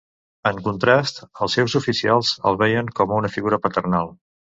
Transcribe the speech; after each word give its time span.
En 0.51 0.59
contrast, 0.67 1.19
els 1.45 1.57
seus 1.57 1.75
oficials 1.79 2.31
el 2.53 2.57
veien 2.63 2.89
com 3.01 3.13
una 3.19 3.31
figura 3.37 3.61
paternal. 3.67 4.11